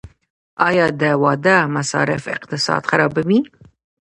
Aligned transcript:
آیا 0.67 0.85
د 1.01 1.03
واده 1.23 1.57
مصارف 1.75 2.23
اقتصاد 2.35 2.81
خرابوي؟ 2.89 3.39